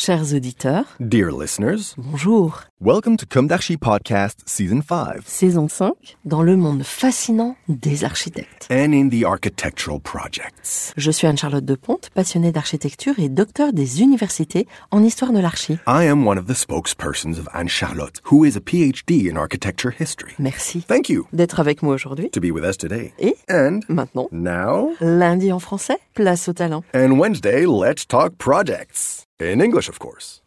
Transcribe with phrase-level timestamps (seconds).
[0.00, 2.62] Chers auditeurs, Dear listeners, bonjour.
[2.80, 5.90] welcome to Kumdashi Podcast Season 5 Saison 5,
[6.24, 8.68] dans le monde fascinant des architectes.
[8.70, 10.92] and in the architectural projects.
[10.96, 15.72] Je suis Anne-Charlotte Deponte, passionnée d'architecture et docteur des universités en histoire de l'archi.
[15.88, 19.90] I am one of the spokespersons of Anne Charlotte, who is a PhD in architecture
[19.90, 20.30] history.
[20.38, 22.30] Merci Thank you d'être avec moi aujourd'hui.
[22.30, 23.12] to be with us today.
[23.18, 26.84] Et And maintenant, now, lundi en français, place au talent.
[26.94, 29.24] and Wednesday, let's talk projects.
[29.40, 30.42] In English, of course.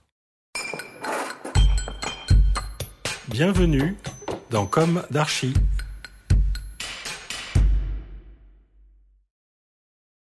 [3.30, 3.96] Bienvenue
[4.50, 5.54] dans Comme d'Archi.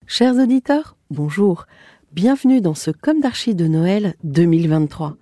[0.06, 1.64] Chers auditeurs, bonjour.
[2.12, 5.16] Bienvenue dans ce Comme d'Archi de Noël 2023.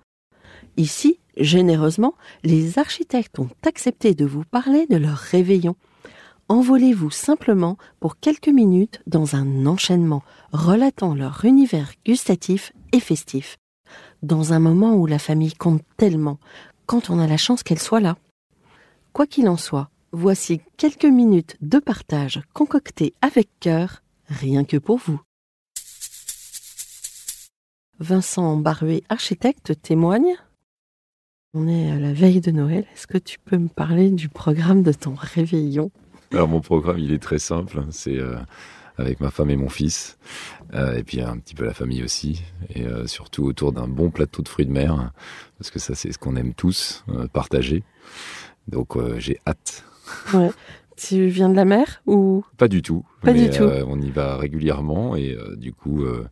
[0.75, 5.77] Ici, généreusement, les architectes ont accepté de vous parler de leur réveillon.
[6.49, 13.57] Envolez-vous simplement pour quelques minutes dans un enchaînement relatant leur univers gustatif et festif.
[14.21, 16.39] Dans un moment où la famille compte tellement,
[16.85, 18.17] quand on a la chance qu'elle soit là.
[19.13, 24.97] Quoi qu'il en soit, voici quelques minutes de partage concoctées avec cœur rien que pour
[24.97, 25.21] vous.
[27.99, 30.35] Vincent Baruet, architecte, témoigne.
[31.53, 32.85] On est à la veille de Noël.
[32.93, 35.89] Est-ce que tu peux me parler du programme de ton réveillon?
[36.31, 37.83] Alors mon programme, il est très simple.
[37.89, 38.37] C'est euh,
[38.97, 40.17] avec ma femme et mon fils,
[40.73, 44.09] euh, et puis un petit peu la famille aussi, et euh, surtout autour d'un bon
[44.09, 45.11] plateau de fruits de mer,
[45.57, 47.83] parce que ça, c'est ce qu'on aime tous euh, partager.
[48.67, 49.83] Donc euh, j'ai hâte.
[50.33, 50.49] Ouais.
[50.95, 52.43] Tu viens de la mer ou?
[52.57, 53.05] Pas du tout.
[53.21, 53.63] Pas mais, du tout.
[53.63, 56.27] euh, on y va régulièrement, et euh, du coup, euh,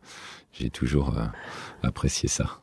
[0.54, 1.26] j'ai toujours euh,
[1.84, 2.62] apprécié ça.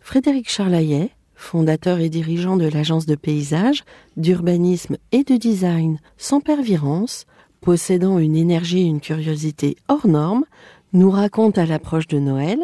[0.00, 3.84] Frédéric Charlaillet, fondateur et dirigeant de l'agence de paysage,
[4.16, 7.26] d'urbanisme et de design sans pervirance,
[7.60, 10.44] possédant une énergie et une curiosité hors normes,
[10.92, 12.58] nous raconte à l'approche de Noël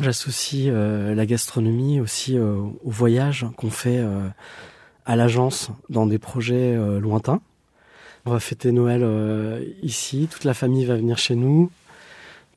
[0.00, 4.28] J'associe euh, la gastronomie aussi euh, au voyage qu'on fait euh,
[5.06, 7.40] à l'agence dans des projets lointains.
[8.26, 9.06] On va fêter Noël
[9.82, 11.70] ici, toute la famille va venir chez nous.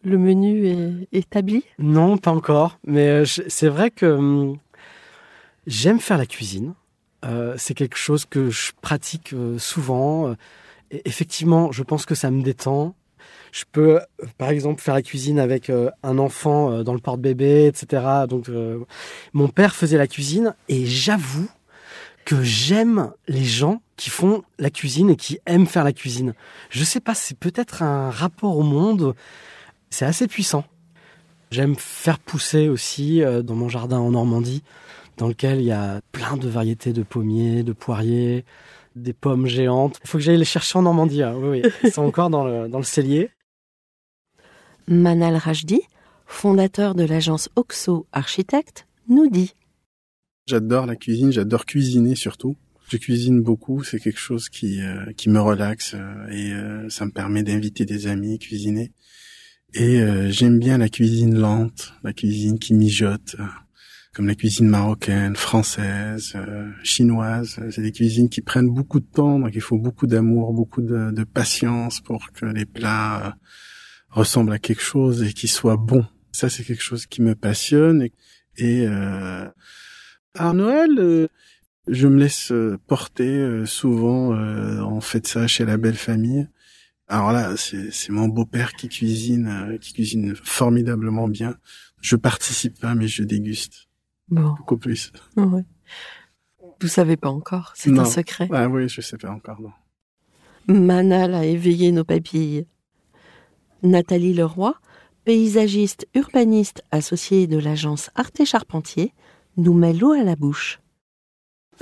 [0.04, 1.64] le menu est établi?
[1.78, 4.58] Non, pas encore, mais c'est vrai que hum,
[5.68, 6.74] j'aime faire la cuisine.
[7.58, 10.34] C'est quelque chose que je pratique souvent.
[10.92, 12.96] Effectivement, je pense que ça me détend.
[13.52, 17.00] Je peux, euh, par exemple, faire la cuisine avec euh, un enfant euh, dans le
[17.00, 18.04] porte-bébé, etc.
[18.28, 18.50] Donc,
[19.34, 21.50] mon père faisait la cuisine et j'avoue
[22.26, 26.34] que j'aime les gens qui font la cuisine et qui aiment faire la cuisine.
[26.70, 29.16] Je sais pas, c'est peut-être un rapport au monde.
[29.90, 30.64] C'est assez puissant.
[31.50, 34.62] J'aime faire pousser aussi dans mon jardin en Normandie,
[35.18, 38.46] dans lequel il y a plein de variétés de pommiers, de poiriers,
[38.96, 40.00] des pommes géantes.
[40.04, 41.24] Il faut que j'aille les chercher en Normandie.
[41.24, 41.34] hein.
[41.38, 41.72] Oui, oui.
[41.84, 43.30] Ils sont encore dans le, dans le cellier.
[44.88, 45.82] Manal Rajdi,
[46.26, 49.54] fondateur de l'agence Oxo Architecte, nous dit
[50.48, 52.56] J'adore la cuisine, j'adore cuisiner surtout.
[52.90, 57.06] Je cuisine beaucoup, c'est quelque chose qui euh, qui me relaxe euh, et euh, ça
[57.06, 58.92] me permet d'inviter des amis cuisiner.
[59.76, 63.44] Et euh, j'aime bien la cuisine lente, la cuisine qui mijote, euh,
[64.20, 67.58] comme la cuisine marocaine, française, euh, chinoise.
[67.72, 71.12] C'est des cuisines qui prennent beaucoup de temps, donc il faut beaucoup d'amour, beaucoup de,
[71.12, 73.32] de patience pour que les plats euh,
[74.10, 76.06] ressemblent à quelque chose et qu'ils soient bons.
[76.34, 78.10] Ça, c'est quelque chose qui me passionne
[78.58, 79.48] et, euh,
[80.36, 81.28] à Noël, euh,
[81.88, 84.36] je me laisse euh, porter euh, souvent.
[84.36, 86.46] euh, on fait ça chez la belle famille.
[87.08, 91.56] Alors là, c'est mon beau-père qui cuisine, euh, qui cuisine formidablement bien.
[92.02, 93.89] Je participe pas, mais je déguste
[94.30, 95.12] Bon, beaucoup plus.
[95.36, 95.66] ouais.
[96.82, 98.48] Vous savez pas encore, c'est un secret.
[98.54, 99.60] Ah oui, je sais pas encore.
[99.60, 99.72] Non.
[100.68, 102.66] Manal a éveillé nos papilles.
[103.84, 104.76] Nathalie Leroy,
[105.26, 109.14] paysagiste urbaniste associée de l'agence Arte Charpentier,
[109.58, 110.80] nous met l'eau à la bouche.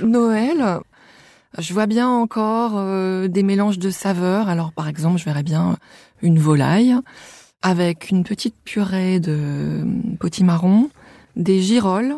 [0.00, 0.80] Noël,
[1.58, 4.48] je vois bien encore euh, des mélanges de saveurs.
[4.48, 5.76] Alors par exemple, je verrais bien
[6.22, 6.94] une volaille
[7.62, 9.84] avec une petite purée de euh,
[10.18, 10.90] potimarron,
[11.36, 12.16] des girolles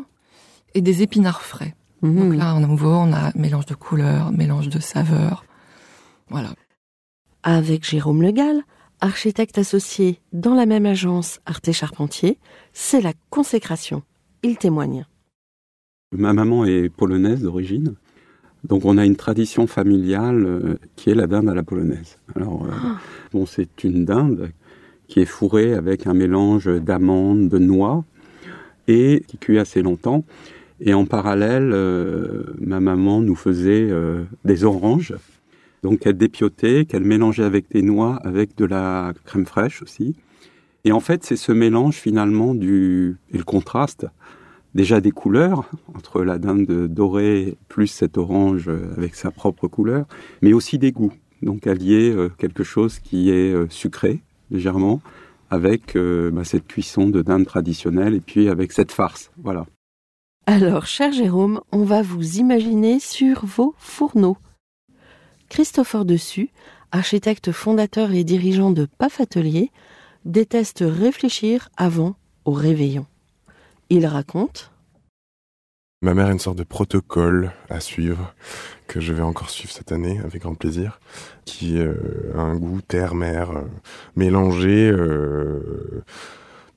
[0.75, 1.75] et des épinards frais.
[2.03, 2.19] Mmh.
[2.19, 5.45] Donc là, en nouveau, on a mélange de couleurs, mélange de saveurs.
[6.29, 6.55] Voilà.
[7.43, 8.63] Avec Jérôme Legal,
[9.01, 12.39] architecte associé dans la même agence Arte Charpentier,
[12.73, 14.03] c'est la consécration.
[14.43, 15.07] Il témoigne.
[16.13, 17.95] Ma maman est polonaise d'origine.
[18.65, 22.19] Donc on a une tradition familiale euh, qui est la dinde à la polonaise.
[22.37, 22.99] Alors euh, ah.
[23.33, 24.51] bon, c'est une dinde
[25.09, 28.05] qui est fourrée avec un mélange d'amandes, de noix
[28.87, 30.25] et qui cuit assez longtemps.
[30.81, 33.91] Et en parallèle, euh, ma maman nous faisait
[34.44, 35.15] des oranges,
[35.82, 40.17] donc qu'elle dépiotait, qu'elle mélangeait avec des noix, avec de la crème fraîche aussi.
[40.85, 44.06] Et en fait, c'est ce mélange finalement du et le contraste
[44.73, 50.06] déjà des couleurs, entre la dinde dorée plus cette orange avec sa propre couleur,
[50.43, 51.12] mais aussi des goûts.
[51.43, 55.00] Donc allier euh, quelque chose qui est euh, sucré, légèrement,
[55.50, 59.31] avec euh, bah, cette cuisson de dinde traditionnelle et puis avec cette farce.
[59.43, 59.67] Voilà.
[60.47, 64.39] Alors, cher Jérôme, on va vous imaginer sur vos fourneaux.
[65.49, 66.51] Christopher Dessus,
[66.93, 69.71] architecte fondateur et dirigeant de PAF Atelier,
[70.25, 73.07] déteste réfléchir avant au réveillon.
[73.91, 74.71] Il raconte
[76.03, 78.35] Ma mère a une sorte de protocole à suivre,
[78.87, 80.99] que je vais encore suivre cette année avec grand plaisir,
[81.45, 83.61] qui euh, a un goût terre-mer euh,
[84.17, 86.03] mélangé, euh,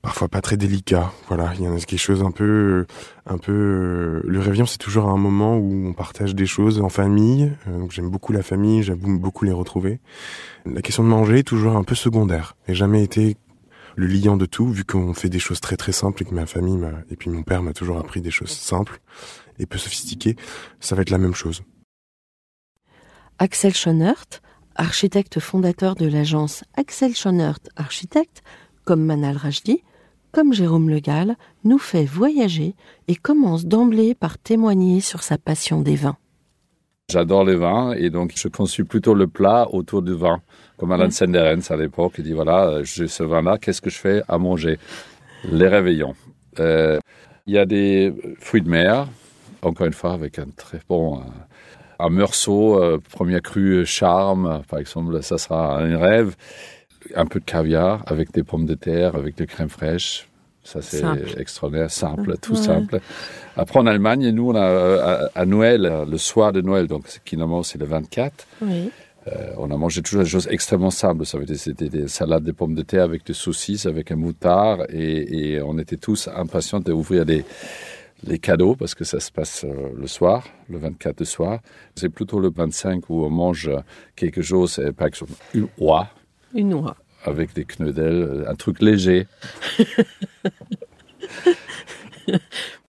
[0.04, 1.10] parfois pas très délicat.
[1.28, 2.86] Voilà, il y a quelque chose un peu,
[3.24, 4.20] un peu.
[4.22, 7.50] le réveillon, c'est toujours un moment où on partage des choses en famille.
[7.66, 10.00] donc j'aime beaucoup la famille, j'aime beaucoup les retrouver.
[10.66, 13.38] La question de manger est toujours un peu secondaire, et jamais été
[13.96, 16.44] le liant de tout, vu qu'on fait des choses très très simples et que ma
[16.44, 16.78] famille
[17.10, 19.00] et puis mon père m'a toujours appris des choses simples
[19.58, 20.36] et peu sophistiquées,
[20.80, 21.62] ça va être la même chose.
[23.38, 24.26] Axel Schonert,
[24.74, 28.42] architecte fondateur de l'agence Axel Schonert Architecte,
[28.84, 29.82] comme Manal Rajdi,
[30.34, 32.74] comme Jérôme Le Gall, nous fait voyager
[33.08, 36.16] et commence d'emblée par témoigner sur sa passion des vins.
[37.10, 40.40] J'adore les vins et donc je conçus plutôt le plat autour du vin
[40.76, 44.22] comme Alan Senderens à l'époque, il dit voilà, j'ai ce vin-là, qu'est-ce que je fais
[44.26, 44.78] à manger?
[45.44, 46.14] Les réveillons.
[46.58, 46.98] Euh,
[47.46, 49.06] il y a des fruits de mer,
[49.62, 51.22] encore une fois, avec un très bon.
[52.00, 56.34] Un, meursault, euh, premier cru charme, par exemple, ça sera un rêve.
[57.14, 60.28] Un peu de caviar avec des pommes de terre, avec de crème fraîche.
[60.64, 61.04] Ça, c'est
[61.38, 63.00] extraordinaire, simple, tout simple.
[63.54, 67.36] Après, en Allemagne, nous, on a euh, à, Noël, le soir de Noël, donc qui
[67.36, 68.46] normalement c'est le 24.
[68.62, 68.90] Oui.
[69.26, 71.26] Euh, on a mangé toujours des choses extrêmement simples.
[71.26, 75.60] Ça c'était des salades de pommes de terre avec des saucisses, avec un moutard, et,
[75.62, 77.44] on était tous impatients d'ouvrir les,
[78.26, 81.60] les cadeaux parce que ça se passe euh, le soir, le 24 de soir.
[81.94, 83.70] C'est plutôt le 25 où on mange
[84.16, 86.08] quelque chose, par exemple une oie.
[86.54, 86.82] Une.
[87.24, 89.26] Avec des knödel, un truc léger.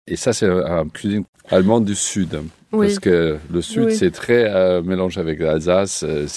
[0.07, 2.40] et ça, c'est un cuisine allemande du Sud.
[2.72, 6.04] Parce que le Sud, c'est très euh, mélangé avec l'Alsace.
[6.04, 6.28] Euh,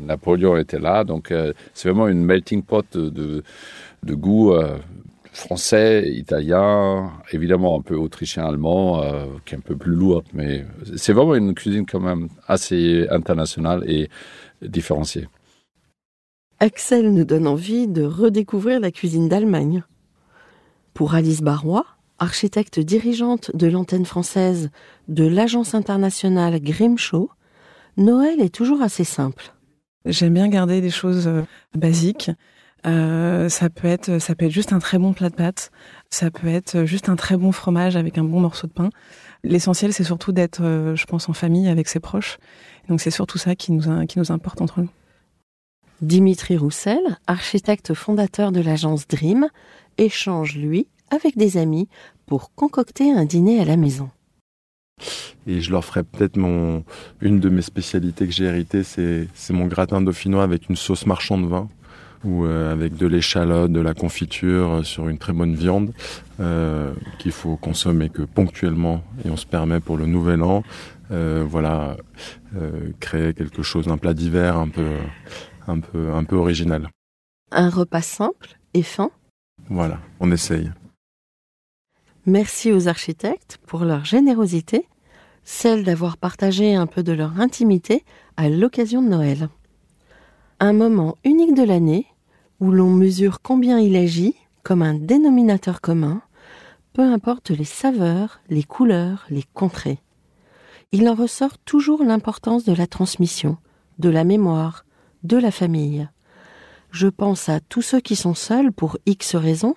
[0.00, 3.42] Napoléon était là, donc euh, c'est vraiment une melting pot de,
[4.02, 4.54] de, goût
[5.32, 9.02] français, italien, évidemment un peu autrichien, allemand,
[9.44, 10.64] qui est un peu plus lourd, mais
[10.96, 14.10] c'est vraiment une cuisine quand même assez internationale et
[14.60, 15.28] différenciée.
[16.62, 19.82] Axel nous donne envie de redécouvrir la cuisine d'Allemagne.
[20.94, 21.84] Pour Alice Barrois,
[22.20, 24.70] architecte dirigeante de l'antenne française
[25.08, 27.30] de l'agence internationale Grimshaw,
[27.96, 29.52] Noël est toujours assez simple.
[30.04, 31.42] J'aime bien garder des choses euh,
[31.74, 32.30] basiques.
[32.86, 35.72] Euh, ça peut être, ça peut être juste un très bon plat de pâtes.
[36.10, 38.90] Ça peut être juste un très bon fromage avec un bon morceau de pain.
[39.42, 42.38] L'essentiel, c'est surtout d'être, euh, je pense, en famille avec ses proches.
[42.88, 44.90] Donc c'est surtout ça qui nous, qui nous importe entre nous.
[46.02, 49.48] Dimitri Roussel, architecte fondateur de l'agence Dream,
[49.98, 51.88] échange, lui, avec des amis
[52.26, 54.10] pour concocter un dîner à la maison.
[55.46, 56.82] Et je leur ferai peut-être mon
[57.20, 61.38] une de mes spécialités que j'ai héritées, c'est mon gratin dauphinois avec une sauce marchand
[61.38, 61.68] de vin
[62.24, 65.92] ou euh, avec de l'échalote, de la confiture euh, sur une très bonne viande
[66.40, 70.62] euh, qu'il faut consommer que ponctuellement et on se permet pour le nouvel an,
[71.10, 71.98] voilà,
[72.98, 74.86] créer quelque chose, un plat d'hiver un peu,
[75.66, 76.88] un peu, un peu original.
[77.50, 79.10] Un repas simple et fin.
[79.68, 80.70] Voilà, on essaye.
[82.26, 84.86] Merci aux architectes pour leur générosité,
[85.44, 88.04] celle d'avoir partagé un peu de leur intimité
[88.36, 89.48] à l'occasion de Noël.
[90.60, 92.06] Un moment unique de l'année
[92.60, 96.22] où l'on mesure combien il agit comme un dénominateur commun,
[96.92, 99.98] peu importe les saveurs, les couleurs, les contrées.
[100.92, 103.56] Il en ressort toujours l'importance de la transmission,
[103.98, 104.84] de la mémoire,
[105.24, 106.08] de la famille.
[106.90, 109.76] Je pense à tous ceux qui sont seuls pour X raisons,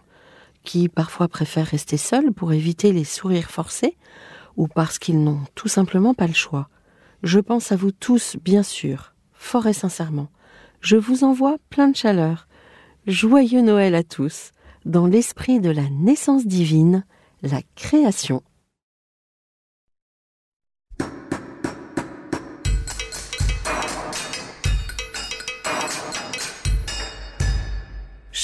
[0.64, 3.98] qui parfois préfèrent rester seuls pour éviter les sourires forcés,
[4.58, 6.70] ou parce qu'ils n'ont tout simplement pas le choix.
[7.24, 10.30] Je pense à vous tous, bien sûr, fort et sincèrement.
[10.82, 12.48] Je vous envoie plein de chaleur.
[13.08, 14.52] Joyeux Noël à tous,
[14.86, 17.06] dans l'esprit de la naissance divine,
[17.42, 18.44] la création.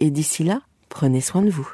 [0.00, 1.70] Et d'ici là, prenez soin de vous.